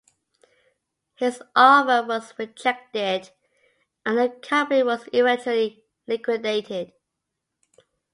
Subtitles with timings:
[1.13, 3.29] His offer was rejected
[4.03, 6.93] and the company was eventually liquidated.